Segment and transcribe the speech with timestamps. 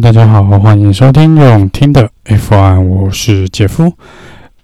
[0.00, 3.92] 大家好，欢迎收听用听的 F1，我是杰夫。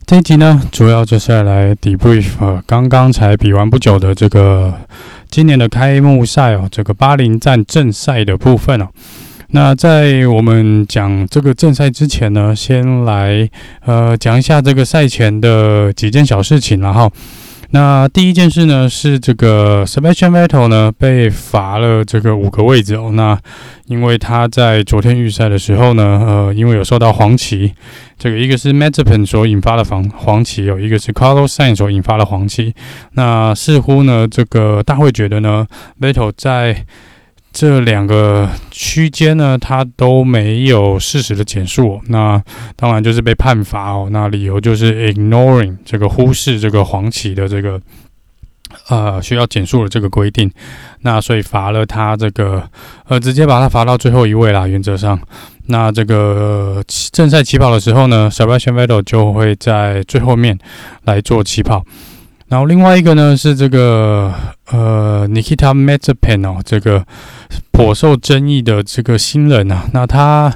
[0.04, 4.74] 这一集呢，主要就是要来 debrief 呃，刚刚才比完不久的这个
[5.30, 8.88] 今年的开幕赛哦，这个巴林站正赛的部分哦。
[9.50, 13.48] 那在我们讲这个正赛之前呢，先来
[13.84, 17.10] 呃讲一下这个赛前的几件小事情，然后。
[17.72, 23.10] 那第一件事呢，是这个 Sebastian Vettel 呢被罚了这个五个位置哦。
[23.14, 23.38] 那
[23.86, 27.72] 因为他在昨天预赛的时候呢，呃，因为有受到黄旗，
[28.18, 32.74] 这个一个是 Mazepin 所引发的黄黄旗有，一个是 Carlos Sainz 所引发的黄旗。
[33.12, 35.64] 那似乎呢，这个大会觉得呢
[36.00, 36.84] ，Vettel 在
[37.52, 42.40] 这两个区间呢，他都没有适时的减速，那
[42.76, 44.08] 当然就是被判罚哦。
[44.12, 47.80] 那理由就是 ignoring 这个忽视这个黄旗的这个
[48.88, 50.48] 呃需要减速的这个规定，
[51.00, 52.62] 那所以罚了他这个
[53.08, 54.68] 呃直接把他罚到最后一位啦。
[54.68, 55.20] 原则上，
[55.66, 60.56] 那这个正赛起跑的时候呢，Sebastian Vettel 就会在最后面
[61.04, 61.84] 来做起跑。
[62.50, 64.34] 然后另外一个呢是这个
[64.72, 67.06] 呃，Nikita Mazepin 哦，这个
[67.70, 70.52] 颇受争议的这个新人啊，那他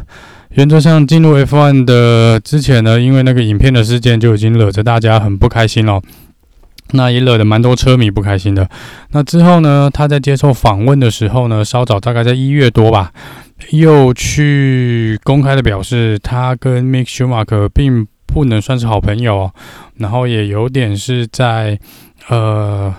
[0.51, 6.03] 原则上进入 F1 的之前呢，因为那个影片的事件就已经惹得大家很不开心了，
[6.91, 8.69] 那也惹得蛮多车迷不开心的。
[9.13, 13.13] 那之后呢，他在接受访问的时候呢，稍早大概在一月多吧，
[13.71, 18.09] 又去公开的表示，他跟 Mick Schumacher 并。
[18.27, 19.51] 不能算是好朋友，
[19.97, 21.79] 然后也有点是在
[22.29, 22.95] 呃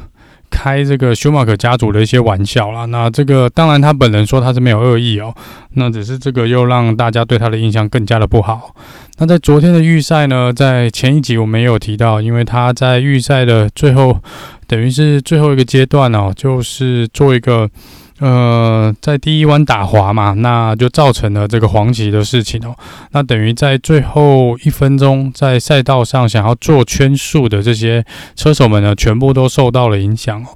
[0.50, 2.86] 开这个舒马克家族的一些玩笑啦。
[2.86, 5.34] 那这个当然他本人说他是没有恶意哦，
[5.74, 8.76] 那只是这个又让大家对他的印象更加的不好。
[9.18, 14.20] 那在昨天的预赛呢，在前一集我没有提到，因为他在预赛的最后，
[14.68, 17.70] 等于是最后一个阶段哦，就是做一个。
[18.20, 22.74] 呃，在第一弯打滑嘛，那就造成了这个黄旗的事情哦。
[23.12, 28.06] 那等于在最后一分钟，在赛道上想要做圈速的这些
[28.36, 30.48] 车手们呢，全部都受到了影响哦。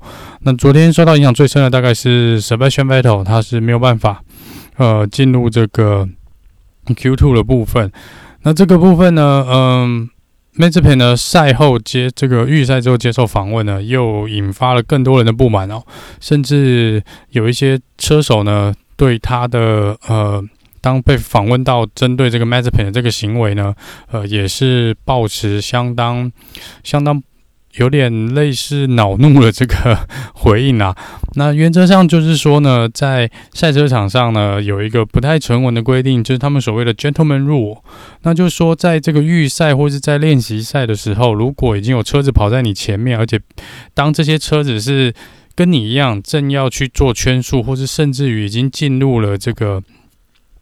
[0.43, 4.21] 那昨天受到影响最深的大概是 Sebastian Vettel，他是没有办法
[4.77, 6.07] 呃进入这个
[6.85, 7.91] Q2 的部分。
[8.43, 10.09] 那这个部分呢，嗯。
[10.59, 15.81] Mazepin 呢，赛后接这个预赛之后接受访问呢，又引发了更多人的不满哦，
[16.19, 20.43] 甚至有一些车手呢，对他的呃，
[20.81, 23.73] 当被访问到针对这个 Mazepin 的这个行为呢，
[24.11, 26.29] 呃，也是抱持相当
[26.83, 27.23] 相当。
[27.75, 30.95] 有点类似恼怒的这个回应啊，
[31.35, 37.77] 那原则上就是说呢，在赛车场上呢，有一个不太成文的规定，就是他们所谓的 gentleman rule，
[38.23, 43.39] 那就是说，在这个预赛或是在练习赛的时候，如果已经有车子跑在你前面，而且
[43.93, 45.13] 当这些车子是
[45.55, 49.83] 跟你一样正要去做圈速，或是甚至于已经进入了这个。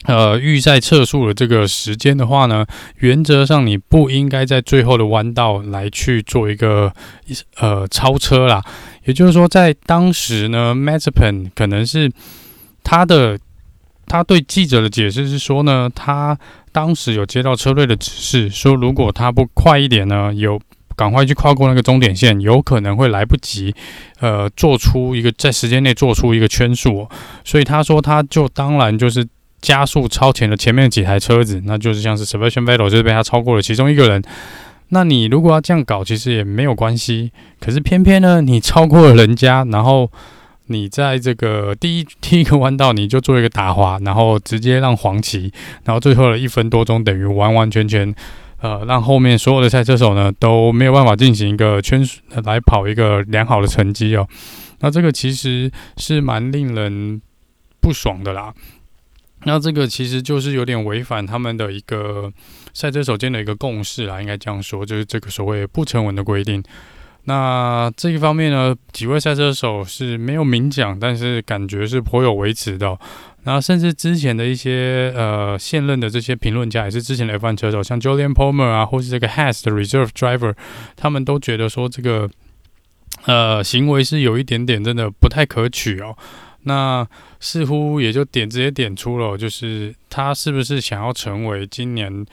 [0.07, 2.65] 呃，预赛测速的这个时间的话呢，
[2.99, 6.93] 原则上你不应该在最后的弯道来去做一个
[7.57, 8.63] 呃超车啦。
[9.03, 12.09] 也就是说，在当时呢，Mazepin 可能是
[12.83, 13.37] 他的
[14.05, 16.37] 他对记者的解释是说呢，他
[16.71, 20.57] 当时有接到车队的指示，说如果他不快一点呢，有
[20.95, 23.75] 赶快去跨过那个终点线，有可能会来不及
[24.21, 27.09] 呃做出一个在时间内做出一个圈速，
[27.43, 29.27] 所以他说他就当然就是。
[29.61, 34.21] 加速超前了前面几台车子，那就是像是 Sebastian Vettel 就是被他超过了其中一个人。
[34.89, 37.31] 那你如果要这样搞，其实也没有关系。
[37.59, 40.09] 可是偏偏呢，你超过了人家，然后
[40.67, 45.51] 你在这个第一第一个弯道你就做一个打滑，然后直接让黄旗，
[45.83, 48.13] 然后最后的一分多钟等于完完全全
[48.61, 52.01] 呃让后面所有的赛车手呢都没有办法进行一个圈
[52.45, 54.25] 来跑一个良好的成绩哦。
[54.79, 57.21] 那这个其实是蛮令人
[57.81, 58.53] 不爽的啦。
[59.43, 62.31] 那这个其实就是有点违反他们的一个
[62.73, 66.61] 赛车手间的一个共识啦，应该这样说，就是这个所谓不成文的规定。
[67.25, 72.97] 那这一方面呢，几位赛车手是没有明讲，但是感觉是颇有微词的。
[73.43, 80.55] 那甚至之前的一些呃现任的这些评论家，也是之前的 F1 车手，像 Julian Palmer 啊，或是这个 Has 的 Reserve Driver，
[80.95, 82.29] 他们都觉得说这个
[83.25, 86.17] 呃行为是有一点点真的不太可取哦。
[86.63, 87.07] 那
[87.39, 92.25] 似乎也就点直接点出了，就是他是不是想要成为今年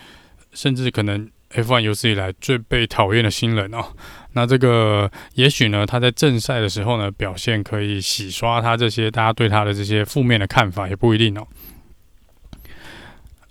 [0.53, 3.85] 甚至可能 F1 有史以来最被讨厌的新人哦？
[4.33, 11.47] 那这个也许呢，他在正赛的时候呢，表现可以洗刷他这些大家对他的这些负面的看法，也不一定哦。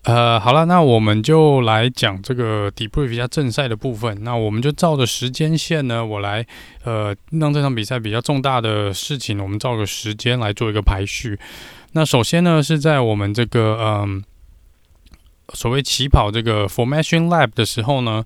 [0.03, 4.21] 呃，好了，那我们就来讲这个 debrief 一下正赛的部分。
[4.21, 6.45] 那我们就照着时间线呢，我来
[6.83, 11.39] 呃让这场比赛比较重大的事情，我们照个时间来做一个排序。
[11.93, 14.21] 那首先呢，是在我们这个嗯
[15.53, 18.25] 所谓起跑这个 formation lap 的时候呢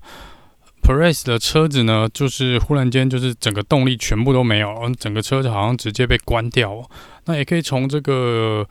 [0.82, 6.84] ，Perez 的车子呢，就是忽然间就是整个动力全部都没有，整个车子好像直接被关掉。
[7.26, 8.66] 那也可以从这个。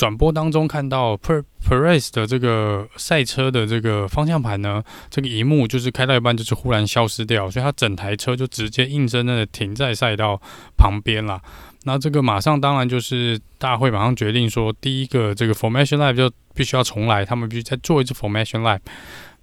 [0.00, 10.40] 转播当中看到 Per Perez 的这个赛车的这个方向盘呢，这个荧幕就是开到一半就是忽然消失掉，所以他整台车就直接硬生生的停在赛道
[10.78, 11.38] 旁边了。
[11.84, 18.80] 那这个马上当然就是大会马上决定说，第一个这个 Formation Lap 就必须要重来，他们必须再做一次 Formation Lap。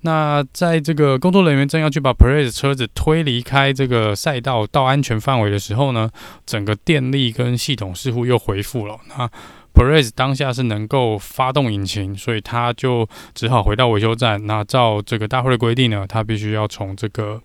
[0.02, 6.10] 那在这个工作人员正要去把 Perez 车子推离开这个赛道到安全范围的时候呢，
[6.48, 8.98] 整个电力跟系统似乎又恢复了。
[9.10, 9.30] 那
[9.78, 14.44] Perez 当下是能够发动引擎，所以他就只好回到维修站。
[14.48, 17.40] 那照这个大会的规定呢，他必须要从这个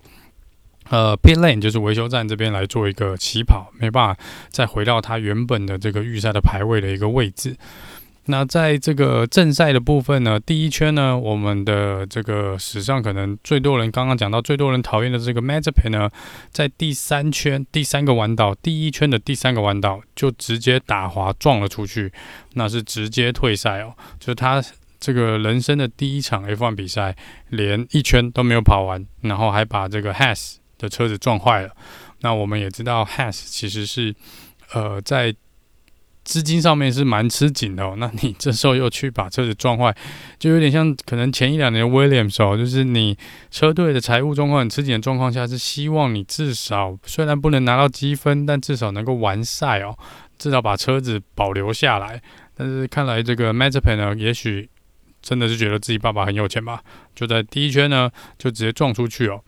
[0.89, 7.55] 呃 pit lane，就是维修站这边来做一个起跑，没办法再回到他原本的这个预赛的排位的一个位置。
[8.27, 16.09] 那在这个正赛的部分呢，第一圈呢，我们的这个史上可能最多人刚刚讲到最多人讨厌的这个 Mazepin 呢，
[16.53, 22.13] 在第三圈第三个弯道，第一圈的第三个弯道就直接打滑撞了出去，
[22.55, 24.63] 那是直接退赛哦，就是他
[25.01, 27.17] 这个人生的第一场 F1 比赛，
[27.49, 31.71] 连一圈都没有跑完，然后还把这个 Has 的车子撞坏了。
[32.21, 34.15] 那我们也知道 Has 其实是
[34.73, 35.35] 呃在。
[36.25, 39.95] 资金上面是蛮吃紧的哦，那你这时候又去把车子撞坏，
[40.39, 43.17] 就有点像可能前一两年 Williams 哦，就是你
[43.51, 49.97] 车队的财务状况很吃紧的状况下，是希望你至少虽然不能拿到积分，但至少能够完赛哦，
[50.39, 52.23] 至少把车子保留下来。
[52.55, 54.69] 但是看来这个 Mazepin 呢，也许
[55.21, 56.83] 真的是觉得自己爸爸很有钱吧，
[57.15, 59.43] 就在第一圈呢就直接撞出去哦。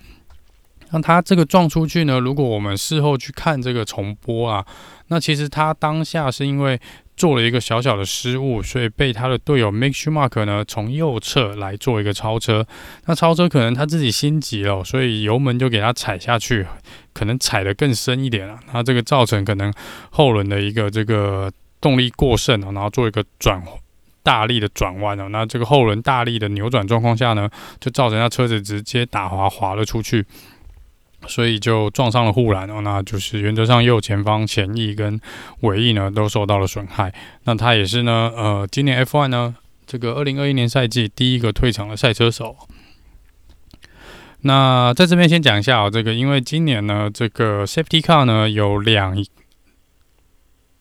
[0.90, 4.64] 那他这个撞出去呢，如果我们事后去看这个重播啊。
[5.08, 6.80] 那其实他当下是因为
[7.14, 12.66] 做了一个小小的失误，所以被他的队友 Mick Schumacher 呢从右侧来做一个超车。
[13.04, 16.66] 那超车可能他自己心急了，所以油门就给他踩下去，
[17.12, 18.58] 可能踩得更深一点了。
[18.72, 19.70] 那这个造成可能
[20.10, 21.52] 后轮的一个这个
[21.82, 23.62] 动力过剩啊，然后做一个转
[24.22, 27.46] 大力的转弯啊，那这个后轮大力的扭转状况下呢，
[27.78, 30.24] 就造成他车子直接打滑滑了出去。
[31.26, 35.20] 所以就撞上了护栏哦，那就是原则上右前方前翼跟
[35.60, 37.12] 尾翼呢都受到了损害。
[37.44, 39.54] 那他也是呢，呃，今年 F1 呢
[39.86, 42.56] 这个二零二一年赛季第一个退场的赛车手。
[44.42, 49.16] 那在这边先讲一下哦，这个因为今年呢这个 Safety Car 呢有两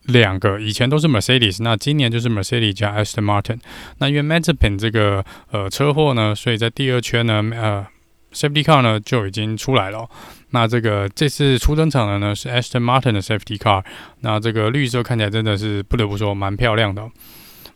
[0.04, 3.60] 两个，以前都是 Mercedes，那今年就是 Mercedes 加 Aston Martin。
[4.00, 7.88] 那因为 Mazepin 这个呃车祸呢，所以在第二圈呢，呃。
[8.34, 10.10] Safety car 呢就已经出来了，
[10.50, 13.84] 那这个这次初登场的呢是 Aston Martin 的 Safety car，
[14.22, 17.10] 那这个绿色看起来真的是不得不说蛮漂亮的，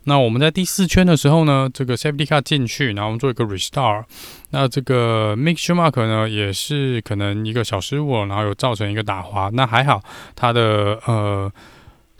[0.04, 4.04] 那我们在第四圈的时候呢，这个 Safety car 进去，然后我们做一个 Restart，
[4.50, 10.02] 那这个 Mick Schumacher 呢也是可能一个小失误，然后有造成一个打滑，那还好
[10.34, 11.52] 他的呃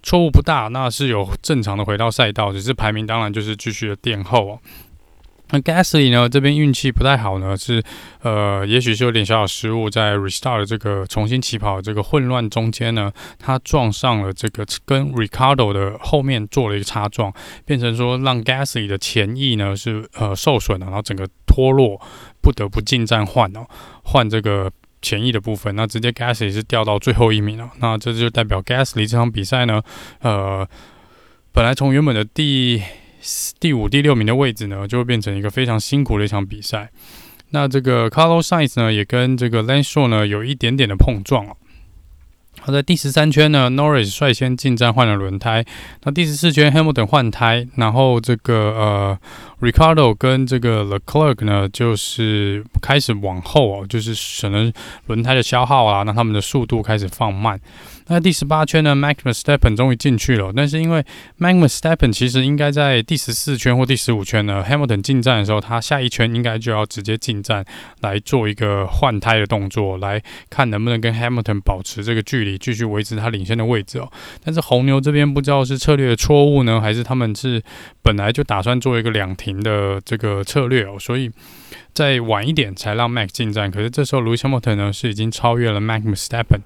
[0.02, 4.58] 错误不大，那是有正常的回到赛道，只是排名当然就是继续的垫后哦。
[5.50, 6.29] 那 Gasly 呢？
[6.29, 7.83] 这边运气不太好呢，是
[8.23, 17.33] 呃，也许是有点小小失误，在 restart 这个重新起跑这个混乱中间呢，他撞上了这个跟 Ricardo 的后面做了一个擦撞，
[17.65, 21.99] 变成说让 Gasly 的前翼呢是呃受损了，然后整个脱落，
[22.43, 23.67] 不得不进站换哦，
[24.05, 29.83] 换这个前翼的部分，那直接 Gasly 是掉到最后一名了，那这就代表 Gasly 这场比赛呢，
[30.21, 30.69] 呃，
[31.52, 32.83] 本来从原本的第
[33.59, 36.91] 第五、第六名的位置呢，就会变成一个非常辛苦的一场比赛。
[37.51, 41.57] 那这个 Carlos Sainz 呢，也跟这个 Lance Stroll 呢有一点点的碰撞哦。
[42.61, 45.65] 好，在第十三圈呢，Norris 率先进站换了轮胎。
[46.03, 49.19] 那第十四圈，Hamilton 换胎，然后这个呃
[49.61, 54.73] ，Ricardo 跟这个 Leclerc 呢，就是开始往后哦，就是可能
[55.07, 57.59] 轮胎的消耗啊，那他们的速度开始放慢。
[58.11, 61.05] 那第十八圈呢，Max Verstappen 终于进去了，但是因为
[61.38, 67.62] Max Verstappen 其实应该在第十四圈或第十五圈呢，Hamilton 进站的时候，他下一圈应该就要直接进站
[68.00, 74.11] 来做一个换胎的动作，来看能不能跟 Hamilton 保持这个距离，继续维持他领先的位置哦。
[74.43, 77.62] 但是红牛这边不知道是策略的错误呢，还是他们是
[78.03, 81.31] 本来就打算做一个两停的这个策略哦，所以
[81.93, 83.71] 再晚一点才让 Max 进站。
[83.71, 86.61] 可是这时候 Lewis Hamilton 呢是已经超越了 Max Verstappen。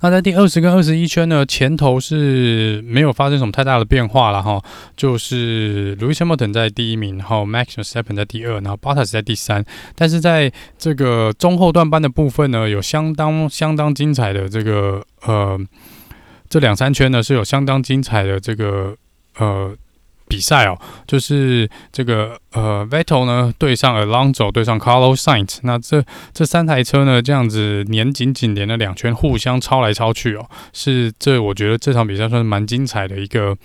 [0.00, 4.62] 那在第二十跟二十一圈呢，前头是没有发生什么太大的变化了哈，
[4.96, 9.64] 就是 Louis Hamilton 在第一名，然后 Max Verstappen 在第二，然后 Bottas 在第三。
[9.94, 15.58] 但是在这个中后段班的部分呢，有相当相当精彩的这个呃，
[16.48, 18.94] 这两三圈呢是有相当精彩的这个
[19.38, 19.74] 呃
[20.28, 33.56] 比赛哦，就是这个呃，Vettel 呢对上 Alonso 对上 Carlos Sainz，那这这三台车呢这样子连紧紧连了两圈，互相超来超去哦，是这我觉得这场比赛算是蛮精彩的一个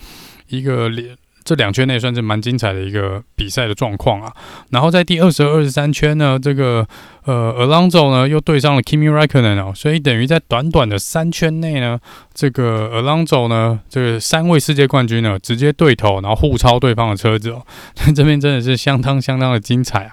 [0.48, 1.18] 一个连。
[1.44, 4.34] 这两圈内算是蛮精彩的一个比赛的状况啊，
[4.70, 6.88] 然后在第二十二、二十三圈呢，这个
[7.26, 12.00] 呃，Alonso 呢又对上了 Kimi Räikkönen 哦，所以等于在短短的三圈内呢，
[12.34, 17.66] 这个 Alonso 呢，这个三位世界冠军呢直接对头，然后互超对方的车子哦，
[18.16, 20.12] 这边真的是相当相当的精彩啊。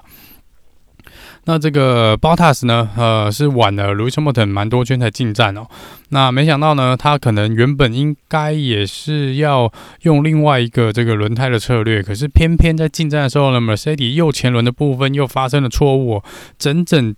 [1.49, 5.67] 那这个 Bottas 呢，呃，是晚了 Lewis Hamilton 蛮多圈才进站哦。
[6.11, 16.23] 那没想到呢，他可能原本应该也是要用另外一个这个轮胎的策略，可是偏偏在进站的时候呢，Mercedes 右前轮的部分又发生了错误，
[16.59, 17.17] 整整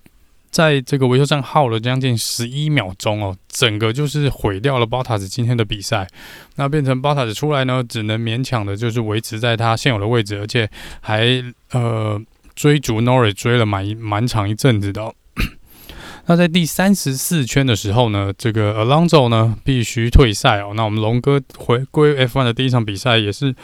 [0.49, 6.07] 在这个维修站耗了将近十一秒钟哦，整个就是毁掉了 Bottas 今天的比赛。
[6.55, 10.69] 那变成 Bottas 出来呢，只能勉强的就是维持在他现有的位置，而且
[11.01, 12.17] 还呃。
[12.55, 15.13] 追逐 Norris 追了蛮蛮长一阵子的。
[16.27, 20.73] 那在第三十四圈的时候呢，这个 Alonso 呢必须退赛哦。
[20.75, 23.55] 那我们龙哥回归 F1 的第一场比赛也是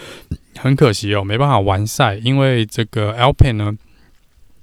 [0.57, 3.77] 很可惜哦，没办法完赛，因为这个 Alpine 呢。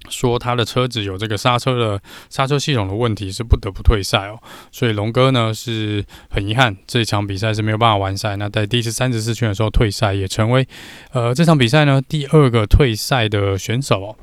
[0.08, 4.38] 说他的车子有这个刹车的刹车系统的问题，是不得不退赛哦。
[4.70, 8.36] 所以龙哥呢是很遗憾，这场比赛是没有办法完赛。
[8.36, 10.66] 那在第三十四圈的时候退赛，也成为
[11.12, 14.16] 呃这场比赛呢第二个退赛的选手哦。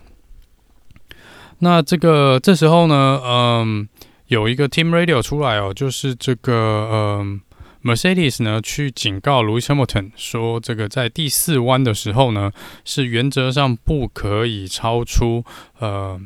[1.60, 3.88] 那这个这时候呢，嗯，
[4.28, 7.42] 有一个 Team Radio 出来哦，就是这个嗯。
[7.84, 12.52] Mercedes 呢，去警告 Lewis Hamilton 说，这个在第四弯的时候呢，
[12.86, 15.44] 是原则上不可以超出
[15.80, 16.22] 呃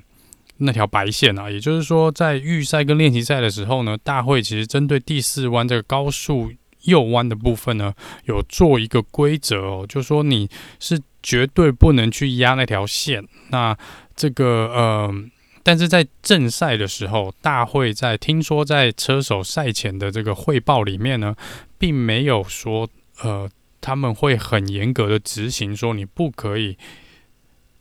[0.57, 1.49] 那条白线啊。
[1.49, 6.51] 也就是说，在预赛跟练习赛的时候呢，大会其实针对第四弯这个高速
[6.83, 7.93] 右弯的部分呢，
[8.25, 13.25] 有做一个规则哦，就是说你是绝对不能去压那条线。
[13.49, 13.77] 那
[14.15, 15.13] 这个呃。
[15.67, 21.35] 但是在正赛的时候，大会在听说在车手赛前的这个汇报里面呢，
[21.79, 22.87] 并没有说，
[23.23, 23.49] 呃，
[23.81, 26.77] 他们会很严格的执行，说你不可以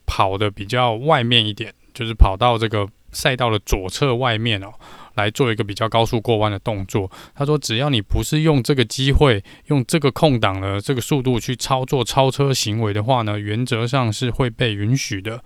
[0.07, 4.73] 跑得比较外面一点，就是跑到这个赛道的左侧外面哦，
[5.17, 7.11] 来做一个比较高速过弯的动作。
[7.35, 15.45] 他说，只要你不是用这个机会，用这个空档的这个速度去操作超车行为的话呢，原则上是会被允许的。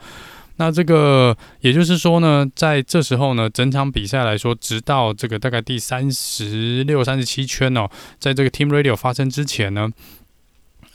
[0.61, 7.88] 那这个也就是说呢，在这时候呢，整场比赛来说，直到这个大概第三十六、三十七圈哦，
[8.19, 9.88] 在这个 Team Radio 发生之前呢，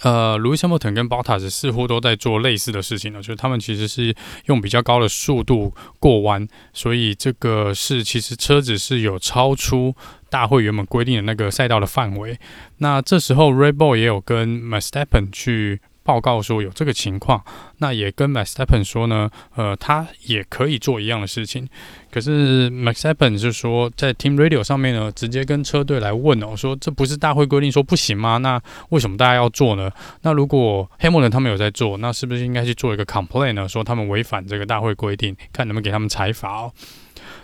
[0.01, 4.13] 呃，Lewis Hamilton 跟 Bottas 似乎都在做类似的事情呢，就是他们其实是
[4.47, 9.95] 用比较高的速度过弯，所以这个是其实车子是有超出
[10.29, 12.37] 大会原本规定的那个赛道的范围。
[12.79, 15.79] 那这时候 Red Bull 也有跟 Verstappen 去。
[16.03, 17.41] 报告说有这个情况，
[17.77, 21.67] 那也跟 Verstappen 说呢，呃，他也可以做一样的事情。
[22.11, 28.37] 可是 Verstappen 是说在 Team Radio 上面呢，直接跟车队来问哦，说这不是大会规定说不行吗？
[28.37, 29.89] 那为什么大家要做呢？
[30.21, 33.67] 那如果黑莫人他们有在做，那是不是应该去做一个 complaint 呢？
[33.67, 36.71] 说他们违反这个大会规定，看能不能给他们裁罚哦。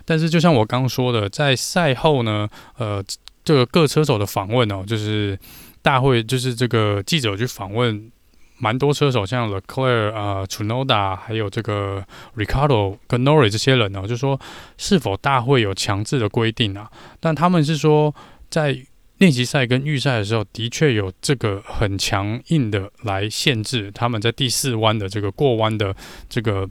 [0.06, 2.48] 但是就像我刚说的，在赛后呢，
[2.78, 3.04] 呃，
[3.44, 5.40] 这个各车手的访问哦，就是
[5.82, 8.12] 大会就是这个记者去访问。
[8.60, 14.40] 蛮多车手，像 Leclerc 啊、呃、Tsunoda 还有这个 Ricardo 跟 Nori 这些人呢，就说
[14.78, 16.92] 是否大会有强制的规定啊？
[17.22, 18.14] 但他们是说，
[18.50, 18.78] 在
[19.20, 25.96] 练习赛跟预赛的时候，的确有这个很强硬的来限制他们在第四弯的这个过弯的
[26.30, 26.70] 这个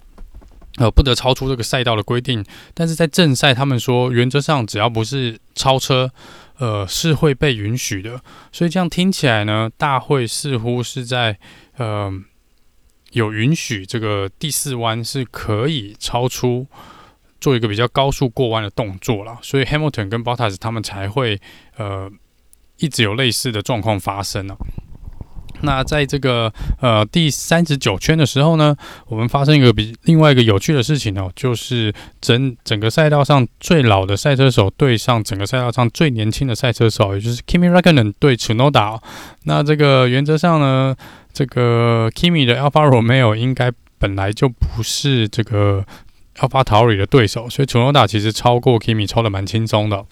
[0.76, 2.44] 呃不得超出这个赛道的规定。
[2.74, 6.10] 但是在正赛，他们说原则上只要不是超车。
[6.58, 11.38] 呃，是会被允许的，所以这样听起来呢，大会似乎是在
[11.76, 12.12] 呃
[13.12, 16.66] 有允许这个第四弯是可以超出
[17.40, 21.40] 做一个比较高速过弯的动作了，所以 Hamilton 跟 Bottas 他们才会
[21.76, 22.10] 呃
[22.78, 24.56] 一直有类似的状况发生呢。
[25.62, 39.00] 那在这个呃第三十九圈的时候呢，我们发生一个比另外一个有趣的事情哦，就是整整个赛道上最老的赛车手对上整个赛道上最年轻的赛车手，也就是 Kimi Räikkönen 对 Tsunoda。
[39.44, 40.94] 那这个原则上呢，
[41.32, 45.84] 这个 Kimi 的 Alfa Romeo 应该本来就不是这个
[46.36, 50.04] AlphaTauri 的对手，所以 Tsunoda 其实超过 Kimi 超的蛮轻松的。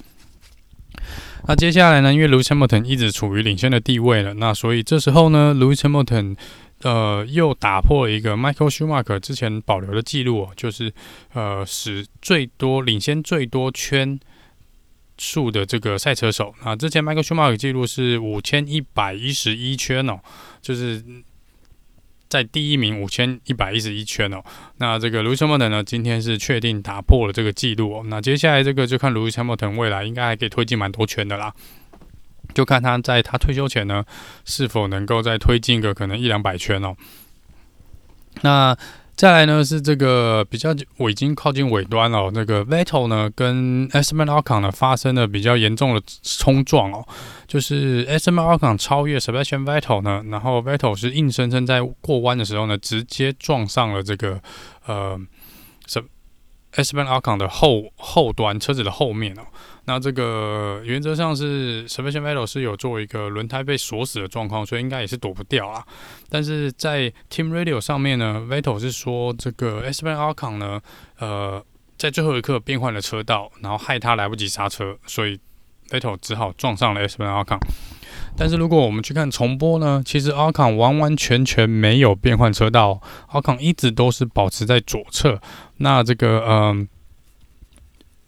[1.46, 6.36] 那接下来呢，因为 Lewis Hamilton 一直处于领先的地位了，那所以这时候呢，Lewis Hamilton
[6.82, 10.92] 呃又打破了一个 Michael Schumacher 之前保留的记录哦，就是
[11.32, 14.18] 呃使最多领先最多圈
[15.18, 16.74] 数的这个赛车手啊。
[16.74, 20.18] 之前 Michael Schumacher 记录是五千一百一十一圈哦，
[20.60, 21.02] 就是
[22.28, 24.42] 在第一名五千一百一十一圈哦。
[24.78, 28.04] 那这个 Lewis Hamilton 呢，今天是确定打破了这个记录哦。
[28.06, 31.54] 那接下来这个就看 Lewis Hamilton 未来应该还可以推进蛮多圈的啦。
[32.54, 34.04] 就看他在他退休前呢，
[34.44, 36.96] 是否能够再推进个可能一两百圈哦。
[38.42, 38.76] 那
[39.16, 47.02] 再来呢是这个比较我已经靠近尾端了，那个 Vettel 呢跟 Esteban Ocon 呢发生了比较严重的冲撞哦，
[47.46, 54.38] 就是 Esteban Ocon 超越 Sebastian Vettel 呢，然后 Vettel 是硬生生在过弯的时候呢，直接撞上了这个
[54.84, 55.18] 呃
[56.76, 59.42] Esteban Ocon 的后后端车子的后面哦。
[59.86, 65.84] 那这个原则上是 Sebastian Vettel 是有做一个轮胎被锁死的状况，所以应该也是躲不掉啊。
[66.28, 70.80] 但是在 Team Radio 上面呢，Vettel 是说这个 Esteban Ocon 呢，
[71.18, 71.64] 呃，
[71.96, 75.38] 在最后一刻变换了车道，然后害他来不及刹车，所以
[75.88, 77.58] Vettel 只好撞上了 Esteban Ocon。
[78.36, 83.00] 但是如果我们去看重播呢，其实 Ocon 完完全全没有变换车道
[83.32, 85.40] ，Ocon 一直都是保持在左侧。
[85.78, 86.88] 那这个嗯。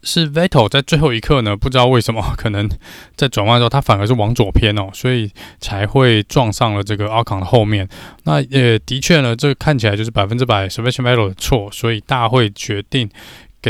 [0.01, 2.71] 是 Vettel 在最后一刻呢，不知道为什么， 可能
[3.17, 7.87] 在转弯的时候，他反而是往左偏哦，所以才会撞上了这个 Ocon 的后面。
[8.23, 13.11] 那也的确呢，这看起来就是百分之百 Sebastian Vettel 的错，所以大会决定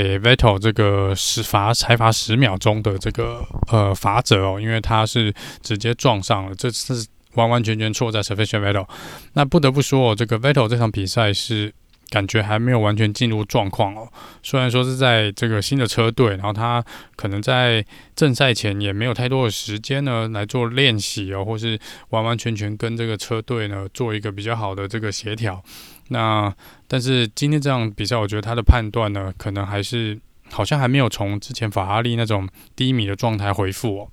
[0.02, 8.87] 给 Vettel 这个十罚才罚十秒钟的这个呃罚则哦，因为他是直接撞上了，这是完完全全错在 Sebastian Vettel。
[9.33, 11.73] 那不得不说哦，这个 Vettel 这场比赛是。
[12.11, 14.11] 感觉还没有完全进入状况哦。
[14.43, 16.83] 虽然说是在这个新的车队，然后他
[17.17, 17.85] 可能在
[18.17, 21.78] 正赛前也没有太多的时间呢来做练习哦，或是
[22.09, 25.62] 完完全全跟这个车队呢做一个比较好的这个协调。
[26.09, 26.53] 那
[26.87, 30.19] 但是今天这场比赛，我觉得他的判断呢，可能还是
[30.50, 34.09] 好像还没有从之前法拉利那种低迷的状态恢复哦。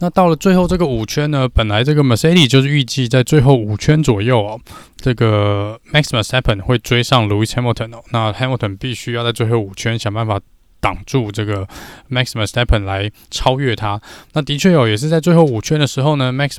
[0.00, 4.60] 那到了最后这个五圈呢，本来这个 Mercedes 就是预计在最后五圈左右哦，
[4.96, 8.02] 这个 Max Verstappen 会追上 Lewis Hamilton 哦。
[8.10, 10.40] 那 Hamilton 必须要在最后五圈想办法
[10.84, 11.66] 挡住这个
[12.10, 13.98] Max v e r s t e p p e n 来超越他。
[14.34, 16.56] 那的确哦，也是在最后五圈的时候呢，Max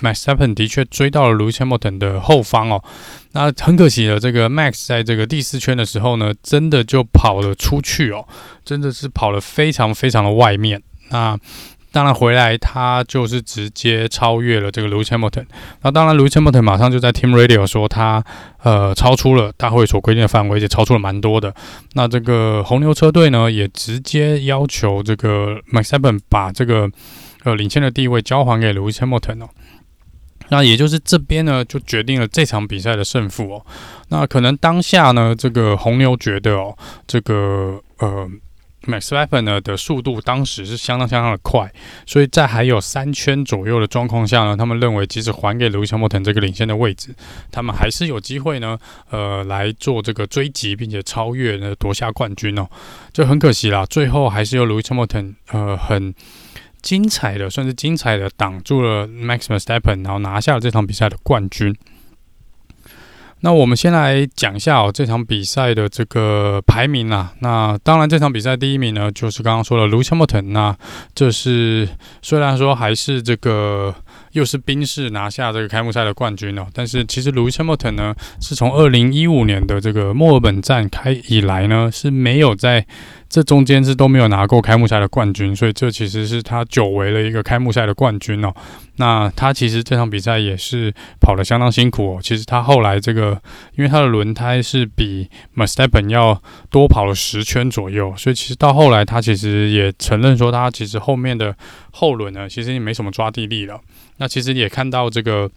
[0.00, 2.82] Verstappen 的确追到了 Lewis Hamilton 的后方哦。
[3.32, 8.26] 那很可惜的，这个 Max 在这个第四圈的时候呢，真的就跑了出去哦，
[8.64, 10.82] 真的是跑了非常非常的外面。
[11.10, 11.38] 那
[11.96, 15.46] 当然回来，他就是直接超越了这个 Lewis Hamilton。
[15.80, 18.22] 那当然，Lewis Hamilton 马上就在 Team Radio 说他
[18.62, 21.54] 呃超出了大会所规定的范围，也超出了蛮多的。
[21.94, 26.86] 那这个红牛车队呢，也直接要求这个 Max Verstappen 把这个
[27.44, 29.48] 呃领先的地位交还给 Lewis Hamilton 哦。
[30.50, 33.66] 那也就是这边呢，就决定了这场比赛的胜负哦。
[34.10, 38.28] 那可能当下呢，这个红牛觉得哦，这个呃。
[38.90, 41.72] Max v e p p e n 呢的速度当时是相当相当的快，
[42.06, 47.14] 所以在还有三圈左右的状况下呢，他们认为即使还给 Lewis Hamilton 这个领先的位置，
[47.50, 48.78] 他们还是有机会呢，
[49.10, 52.68] 呃，来做这个追击，并且超越呢夺下冠军哦。
[53.12, 56.14] 就很可惜啦，最后还是由 Lewis Hamilton 呃很
[56.82, 61.74] 精彩的，算是精彩的挡住了 Max Verstappen，然后拿下了这场比赛的冠军。
[63.40, 67.32] 那我们先来讲一下哦，这场比赛的这个排名啊。
[67.40, 70.52] 那当然，这场比赛第一名呢，就是刚刚说的 Lewis Hamilton。
[70.52, 70.76] 那
[71.14, 71.88] 这是
[72.22, 73.94] 虽然说还是这个。
[74.32, 82.86] 又是宾士拿下这个开幕赛的冠军哦，但是其实卢西莫腾呢，是从二零一五年的这个墨尔本站开以来呢，是没有在
[83.36, 88.50] 这中间是都没有拿过开幕赛的冠军，所以这其实是他久违了一个开幕赛的冠军哦。
[88.96, 92.18] 那他其实这场比赛也是跑得相当辛苦哦。
[92.22, 93.38] 其实他后来这个，
[93.74, 101.54] 因为他的轮胎是比 Verstappen 要多跑了十圈左右，所以其实到后来他其实也承认说，他其实后面的
[101.90, 103.78] 后轮呢，其实也没什么抓地力了。
[104.16, 105.50] 那其实也看到这个，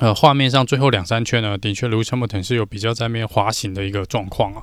[0.00, 4.62] 呃，画面上最后两三圈呢，的确卢森伯腾是有比较在面滑行的一个状况啊。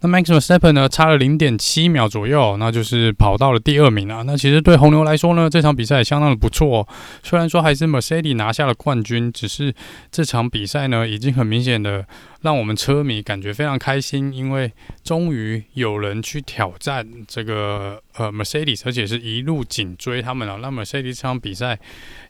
[0.00, 4.22] 那 Max Verstappen 呢，差了零点七秒左右，那就是跑到了第二名啊。
[4.26, 6.86] 那其实对红牛来说呢，这场比赛也相当的不错。
[7.22, 9.74] 虽然说还是 Mercedes 拿下了冠军，只是
[10.10, 12.04] 这场比赛呢，已经很明显的。
[12.44, 14.70] 让我们车迷感觉非常开心，因为
[15.02, 20.58] 终于有人去挑战这个呃 Mercedes，而且是一路紧追他们了。
[20.58, 21.78] 那 Mercedes 这场比赛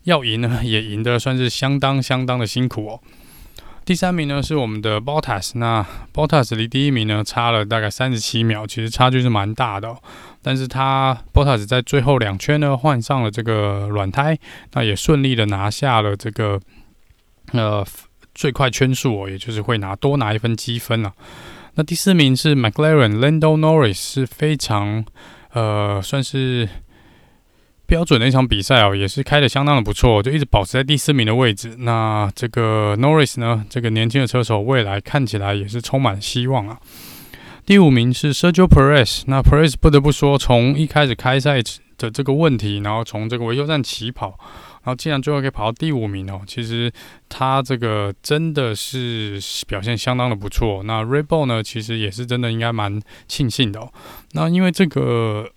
[0.03, 3.01] 要赢呢， 也赢得算是相当相当的辛苦哦。
[3.83, 10.01] 第三名呢是我们的 Bottas，那 Bottas 离第一名呢差了大概三十七秒，其实差距是蛮大的哦。
[10.41, 14.39] 但是他 Bottas 在最后两圈呢换上了这个软胎，
[14.71, 16.57] 那也顺利的拿下了这个
[17.51, 17.85] 呃。
[18.35, 21.11] 最快圈数哦，也就是会拿多拿一分积分了。
[21.73, 25.03] 那第四名是 McLaren Lando Norris，是非常
[25.53, 26.69] 呃算是
[27.85, 31.75] 标准的一场比赛哦，也是开的相当的不错，就一直保持在第四名的位置。
[31.79, 36.79] 那这个 Norris 呢，这个年轻的车手未来看起来也是充满希望啊。
[37.65, 41.61] 第五名是 Sergio Perez，那 Perez 不得不说，从一开始开赛
[41.97, 44.37] 的这个问题，然后从这个维修站起跑，
[44.85, 46.91] 然后竟然最后可以跑到第五名哦，其实
[47.27, 50.83] 他这个真的是表现相当的不错。
[50.83, 53.91] 那 Rebel 呢，其实也是真的应该蛮庆幸的哦。
[54.31, 55.49] 那因为这个。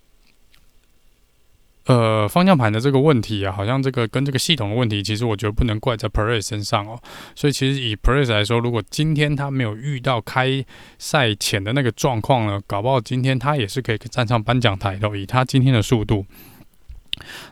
[1.85, 7.01] 呃，方向盘的这个问题啊，好像这个跟这个系统的问题，其实我觉得不能怪在 Perez 身上哦。
[7.33, 10.63] 所以其实以 Perez 来说，如果今天他没有遇到开
[10.99, 15.17] 赛前的那个状况呢，搞不好今天他也是可以站上颁奖台的。
[15.17, 16.23] 以他今天的速度，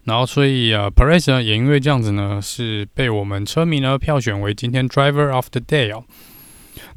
[0.04, 6.04] 然后所以啊，Perez 呢也因为这样子呢，是被我们车迷呢票选为今天 Driver of the Day 哦。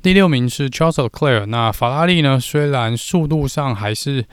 [0.03, 1.47] 第六名是 Charles Leclerc。
[1.47, 4.25] 那法拉利呢，虽然速度上还是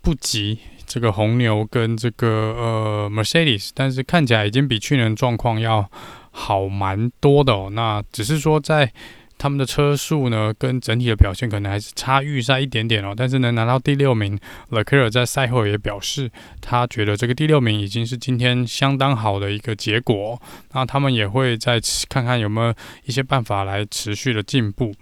[0.00, 0.58] 不及。
[0.84, 5.90] 这个红牛跟这个呃 Mercedes，但是看起来已经比去年状况要
[6.30, 7.70] 好蛮多的哦。
[7.72, 8.92] 那只是说在
[9.42, 13.12] 他们的车速呢，跟整体的表现可能还是差预赛一点点哦。
[13.16, 14.38] 但是能拿到第六名
[14.70, 20.40] ，Leclerc 在赛后也表示，他觉得这个第六名已经是今天相当好的一个结果。
[20.74, 22.72] 那他们也会再看看有没有
[23.04, 24.94] 一些办法来持续的进步。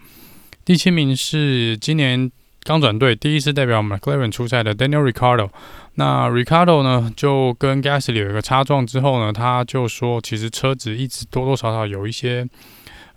[0.64, 2.32] 第七名是今年。
[2.62, 5.50] 刚转队，第一次代表 McLaren 出赛的 Daniel r i c a r d o
[5.94, 12.46] 那 r i c a r d o 呢就跟 Gasly 有一个擦撞之后呢，他就说其实车子一直多多少少有一些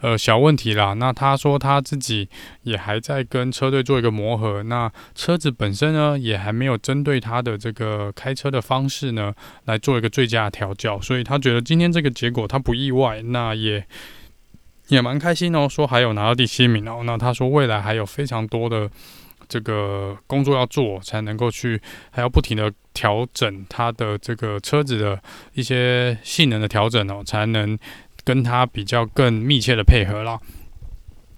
[0.03, 0.93] 呃小问题啦。
[0.93, 2.27] 那他说他自己
[2.63, 13.83] 也还在跟车队做一个磨合，那车子本身呢也还没有针对他的这个开车的方式呢来做一个最佳的调教，所以他觉得今天这个结果他不意外，那也
[14.89, 17.01] 也蛮开心哦，说还有拿到第七名哦。
[17.05, 18.89] 那他说未来还有非常多的。
[19.49, 25.21] 这个工作要做，才能够去，还要不停的调整它的这个车子的
[25.53, 27.77] 一些性能的调整哦，才能
[28.23, 30.39] 跟他比较更密切的配合了。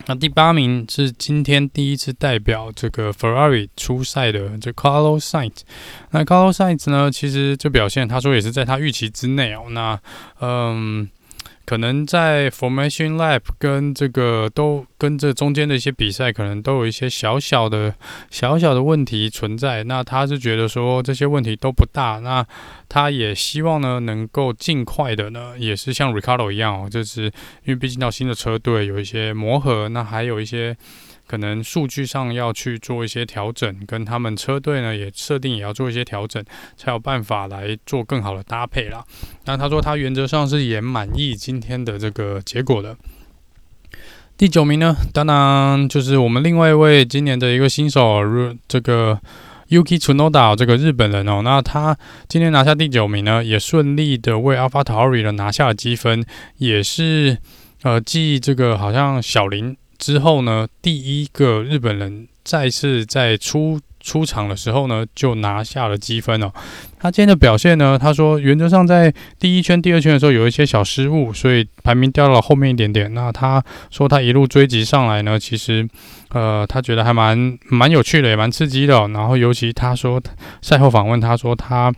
[0.07, 5.61] 那第八名是今天第一次代表这个 Ferrari 出赛的这 Carlos Sainz。
[6.11, 9.65] 那 Carlos Sainz 呢，其实这表现他说也是在他预期之内哦。
[9.69, 9.99] 那
[10.41, 11.09] 嗯。
[11.65, 17.95] 可能在 Formation Lab 跟这个都跟这中间的一些比赛，可能都有一些小小的
[18.29, 19.83] 小小的问题存在。
[19.83, 22.45] 那他是觉得说这些问题都不大，那
[22.87, 30.77] 他也希望呢能够尽快的呢，也是像 Ricardo 一样哦，就是因为毕竟到新的车队有一些磨合，那还有一些。
[31.27, 36.43] 可能数据上要去做一些调整，跟他们车队呢也设定也要做一些调整，
[36.77, 39.03] 才有办法来做更好的搭配啦。
[39.45, 42.95] 那他说他原则上是也满意今天的这个结果的。
[44.37, 48.21] 第九名呢，当然就是我们另外一位今年的一个新手，
[48.67, 49.19] 这个
[49.69, 51.41] Yuki Tsunoda 这个日本人哦。
[51.41, 56.25] 那他今天拿下第九名呢，也顺利的为 AlphaTauri 呢拿下了积分，
[56.57, 57.37] 也是
[57.83, 59.75] 呃继这个好像小林。
[59.97, 66.51] 之后呢，第一个日本人再次在出出场的时候呢，就拿下了积分哦。
[66.99, 73.13] 他今天的表现呢，他说原则上在第一圈、第二圈的时候有一些小失误，所以排名掉到了后面一点点。
[73.13, 75.87] 那他说他一路追击上来呢，其实
[76.29, 79.07] 呃，他觉得还蛮蛮有趣的，也蛮刺激的。
[79.09, 80.21] 然后尤其他说
[80.61, 81.91] 赛后访问，他说他。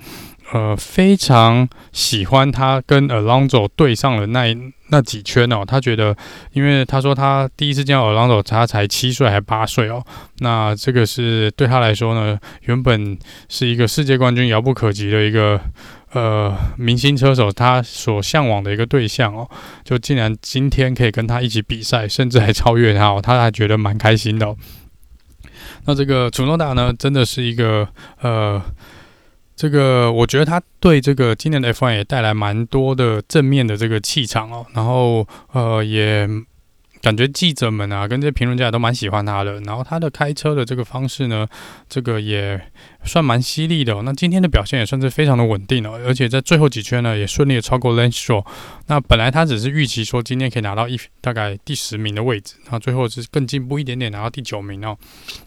[0.53, 4.55] 呃，非常喜欢他跟 Alonso 对上了那
[4.89, 6.15] 那几圈哦，他觉得，
[6.53, 10.01] 因为他说他第一次见到 Alonso，他才七岁还八岁哦，
[10.39, 15.59] 那这个是对他来说呢，原本是一个世界冠军遥不可及的一个
[16.13, 19.49] 呃明星车手，他所向往的一个对象哦，
[19.83, 24.55] 就竟然今天可以跟他一起比赛，甚至还超越他哦，他还觉得蛮开心的。
[25.85, 27.85] 那这个祖诺达呢，真的是一个
[28.21, 28.61] 呃。
[29.57, 36.29] 这个我觉得他对这个今年的 F1 也带来蛮多的正面的这个气场哦，然后呃也
[37.01, 41.47] 感觉记者们啊跟这些评论家都蛮喜欢他的，然后他的开车的这个方式呢，
[41.89, 42.61] 这个也
[43.03, 44.03] 算蛮犀利的哦。
[44.05, 48.45] 那今天的表现也算是非常的稳定哦，而且在最后几圈呢也顺利的超过 Lance Stroll。
[48.85, 54.95] 那本来他只是预期说今天可以拿到一大概第十名的位置，那最后是更进步一点点拿到第九名哦，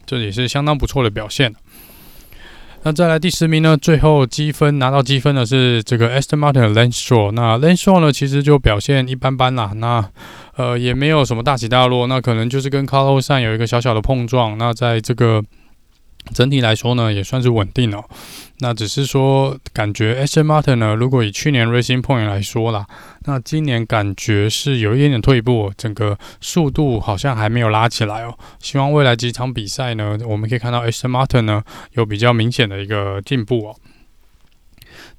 [0.04, 1.54] 这也是相当不错的表现。
[2.82, 3.76] 那再来第十名呢？
[3.76, 7.30] 最后积分拿到积分的是这个 Aston Martin Lance Stroll。
[7.32, 9.72] 那 Lance Stroll 呢，其实就表现一般般啦。
[9.76, 10.08] 那
[10.56, 12.06] 呃也没有什么大起大落。
[12.06, 14.56] 那可能就是跟 Carlos Sain 有一个小小的碰撞。
[14.56, 15.42] 那在这个
[16.34, 18.04] 整体来说呢，也算是稳定哦。
[18.58, 22.86] 那只是说，感觉 Aston Martin 呢，如果以去年 Racing Point 来说啦，
[23.24, 28.36] 那今年感觉是有一点点退步，整个速度好像还没有拉起来哦。
[28.58, 33.76] 希望未来几场比赛呢，我们可以看到 Aston Martin 呢有比较明显的一个进步哦。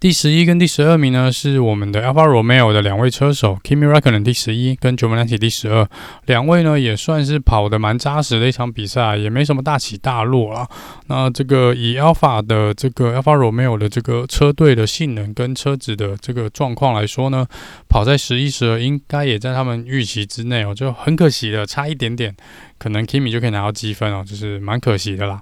[0.01, 5.87] 第十一跟第十二名呢，是我们的 Alfa Romeo 的两位车手 Kimi Räikkönen 第十一跟 Giovinazzi 第十二，
[6.25, 10.67] 两位呢也算是跑得蛮扎实的一场比赛，也没什么大起大落啦。
[11.05, 17.45] 那这个以 Alfa 的这个 Alfa Romeo 的这个车队的性能跟车子的这个状况来说呢，
[17.87, 22.35] 跑在十一十二应该也在他们预期之内哦，就很可惜的差一点点，
[22.79, 25.39] 可能 Kimi 就可以拿到积分哦，就是蛮可惜的啦。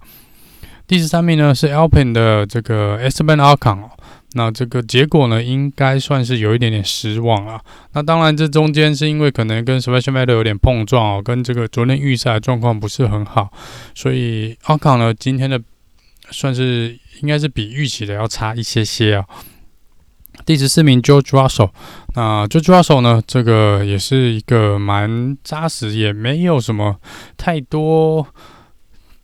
[0.86, 3.84] 第十三名呢是 Alpine 的这个 Esteban Ocon，
[4.34, 7.60] 那这个结果呢应该算是有一点点失望啊。
[7.94, 13.52] 那当然这中间是因为可能跟 Sebastian Vettel 有点碰撞哦，跟这个昨天预赛状况不是很好，
[13.96, 15.62] 所以 Ocon 呢今天的
[16.32, 19.26] 算是应该是比预期的要差一些些啊。
[20.46, 21.72] 第十四名 George Russell，
[22.16, 26.98] 那 George Russell 呢这个也是一个蛮扎实，也没有什么
[27.38, 28.28] 太多。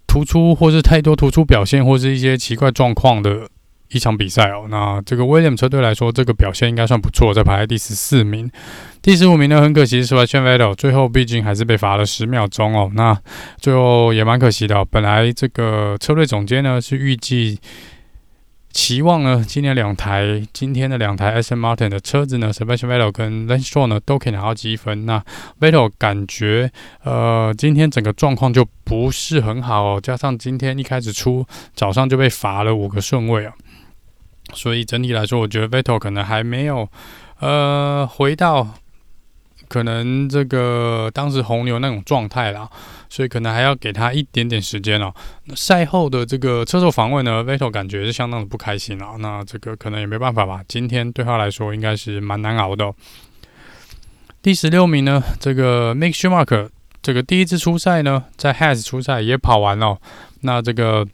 [0.07, 3.49] 突出或是太多突出表现，或是一些奇怪状况的
[3.89, 4.65] 一场比赛哦。
[4.69, 8.49] 那这个威廉车队来说，这个表现应该算不错，在排在第十四名。
[9.01, 12.91] 第十五名呢，很可惜是 Sebastian Vettel，最后毕竟还是被罚了十秒钟哦。
[12.95, 13.17] 那
[13.57, 14.83] 最后也蛮可惜的。
[14.85, 17.59] 本来这个车队总监呢是预计。
[18.71, 25.05] 期望呢，今年两台，今天的两台 S M Martin 的车子呢，Sebastian Vettel 跟 Lance Stroll 呢都可以拿到积分。
[25.05, 25.23] 那
[25.61, 26.69] Vettel 感觉，
[27.05, 33.53] 呃，今天整个状况就不是很好哦，加上今天一开始出早上就被罚了五个顺位啊，
[34.55, 36.89] 所以整体来说，我觉得 Vettel 可能还没有，
[37.39, 38.67] 呃，回到。
[39.67, 42.69] 可能这个当时红牛那种状态啦，
[43.09, 45.11] 所以可能还要给他一点点时间哦。
[45.55, 49.15] 赛后的这个车手访问呢，Vettel 感觉是相当的不开心啊。
[49.17, 50.61] 那这个可能也没办法吧。
[50.67, 52.93] 今天对他来说应该是蛮难熬的。
[54.43, 56.69] 第十六名呢，这个 Mick Schumacher，
[57.01, 59.97] 这个第一次出赛呢，在 Has 出赛也跑完了。
[60.41, 61.07] 那这个。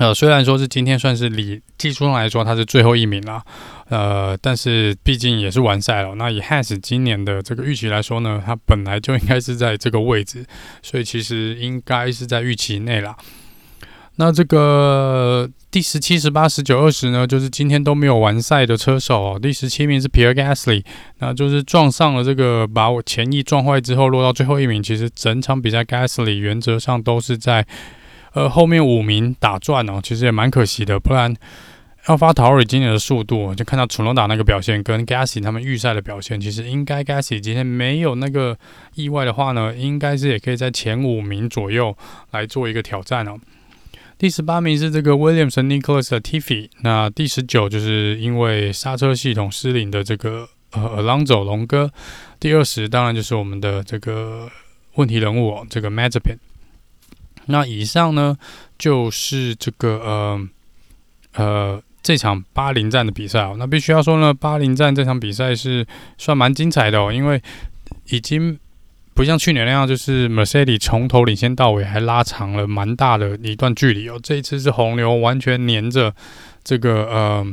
[0.00, 3.44] 呃，虽然说是今天算是理技术上来说他是最后一名啦，
[3.90, 6.14] 呃，但是毕竟也是完赛了。
[6.14, 10.46] 那以 Has 今年的这个预期来说呢，他本来就应该是在这个位置，
[10.80, 13.14] 所以其实应该是在预期内啦。
[14.16, 19.38] 那这个第十七、十八、十九、二十呢，就是今天都没有完赛的车手哦。
[19.38, 20.82] 第十七名是 Pierre Gasly，
[21.18, 24.82] 那就是撞上了这个把我前翼撞坏之后落到最后一名。
[24.82, 27.66] 其实整场比赛 Gasly 原则上都是在。
[28.32, 31.00] 呃，后面五名打转哦，其实也蛮可惜的。
[31.00, 31.34] 不然
[32.06, 38.56] ，AlphaTauri 今年的速度，就看到楚诺达那个表现，跟 Gasly 他们预赛的表现，其实应该 Gasly 今天没有那个
[38.94, 41.96] 意外的话呢，应该是也可以在前五名左右
[42.30, 43.36] 来做一个挑战哦。
[44.16, 51.90] 第十八名是这个 Williams Nicholas Latifi，那第十九就是因为刹车系统失灵的这个呃 Alonso 龙哥。
[52.38, 54.48] 第二十当然就是我们的这个
[54.94, 56.36] 问题人物哦，这个 Mazepin。
[57.50, 58.36] 那以上呢，
[58.78, 60.48] 就是这个呃
[61.34, 63.56] 呃这场巴林站的比赛哦。
[63.58, 65.86] 那必须要说呢，巴林站这场比赛是
[66.16, 67.42] 算蛮精彩的哦，因为
[68.10, 68.58] 已经
[69.12, 74.18] 不像去年那样，就是 Mercedes 从头领先到尾，还拉长了蛮大的一段距离哦。
[74.22, 76.14] 这一次是红牛完全黏着
[76.64, 77.46] 这个呃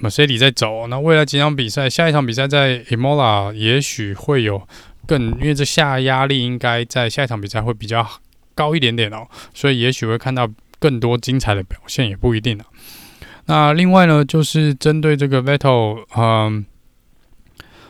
[0.00, 0.88] Mercedes 在走。
[0.88, 4.66] 那未来几场比赛，下一场比赛在 Imola 也许会有
[5.06, 8.18] 更，因为这下压力应该在下一场比赛会比较好。
[8.54, 12.66] 高一点点哦，所以也许会看到更多精彩的表现，也不一定啊。
[13.46, 16.64] 那另外呢，就是针对这个 Vettel，嗯，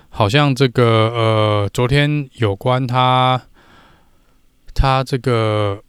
[0.08, 3.42] 好像这个呃，昨天有关他
[4.74, 5.82] 他这个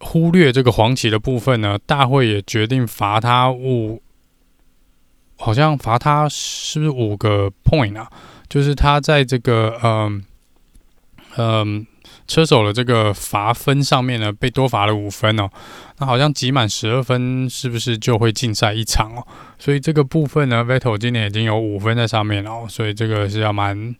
[0.00, 4.02] 忽略这个黄旗的部分呢，大会也决定罚他五，
[5.36, 8.10] 好像罚他是不是五个 point 啊？
[8.48, 10.24] 就是他在这个嗯
[11.36, 11.86] 嗯。
[12.26, 15.48] 车手的这个罚分上面呢，被多罚了五分哦。
[15.98, 19.26] 那好像集满十二分，是不是就会禁赛一场哦？
[19.58, 23.94] 所以这个部分呢，Vettel 今年已经有五分在上面了哦，所以这个是要蛮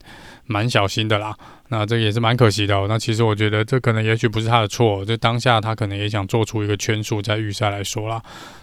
[0.45, 1.35] 蛮小心的啦。
[1.69, 2.87] 那这个也是蛮可惜的。
[2.87, 8.23] 那其实我觉得这可能也许不是他的错，就当下他可能也想做出一个圈数，在预赛来说啦。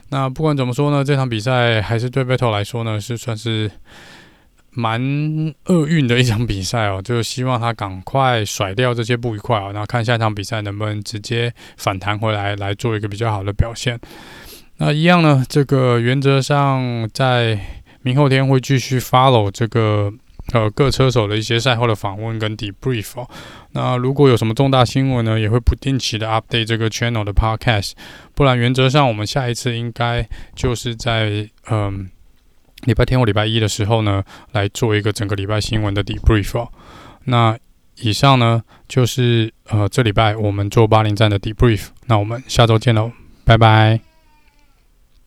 [0.09, 3.71] 那不管怎么说呢，这场比赛还是对 Vettel 来说呢，是算是。
[4.75, 5.01] 蛮
[5.65, 13.99] 厄运的一场比赛哦， 就希望他赶快甩掉这些不愉快哦，然后看下一场比赛能不能直接反弹回来，来做一个比较好的表现。
[14.77, 17.59] 那一样呢，这个原则上在
[18.01, 20.11] 明后天会继续 follow 这个
[20.51, 23.29] 呃各车手的一些赛后的访问跟 debrief 哦。
[23.73, 27.91] 那如果有什么重大新闻呢，也会不定期的 update 这个 channel 的 podcast。
[28.33, 32.09] 不然原则上我们下一次应该就是在嗯。
[32.85, 36.69] 礼拜天或礼拜一的时候呢，来做一个整个礼拜新闻的 debrief 哦。
[37.25, 37.57] 那
[37.97, 41.87] 以上呢，就是呃这礼拜我们做八零站的 debrief。
[42.07, 43.11] 那我们下周见喽，
[43.45, 44.12] 拜拜。